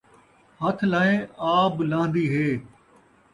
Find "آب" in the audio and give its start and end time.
1.57-1.73